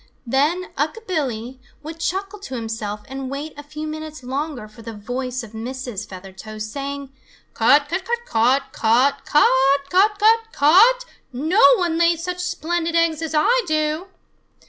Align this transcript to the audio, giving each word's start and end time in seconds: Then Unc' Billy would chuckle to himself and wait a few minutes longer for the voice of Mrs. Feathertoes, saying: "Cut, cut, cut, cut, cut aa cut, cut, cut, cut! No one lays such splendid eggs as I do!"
Then 0.25 0.65
Unc' 0.77 1.05
Billy 1.07 1.59
would 1.83 1.99
chuckle 1.99 2.39
to 2.39 2.55
himself 2.55 3.01
and 3.07 3.29
wait 3.29 3.53
a 3.55 3.61
few 3.61 3.85
minutes 3.85 4.23
longer 4.23 4.67
for 4.67 4.81
the 4.81 4.95
voice 4.95 5.43
of 5.43 5.51
Mrs. 5.51 6.09
Feathertoes, 6.09 6.65
saying: 6.67 7.11
"Cut, 7.53 7.87
cut, 7.87 8.03
cut, 8.05 8.19
cut, 8.25 8.63
cut 8.73 9.43
aa 9.43 9.77
cut, 9.89 9.89
cut, 9.91 10.17
cut, 10.17 10.39
cut! 10.53 11.05
No 11.31 11.61
one 11.75 11.99
lays 11.99 12.23
such 12.23 12.39
splendid 12.39 12.95
eggs 12.95 13.21
as 13.21 13.35
I 13.35 13.61
do!" 13.67 14.07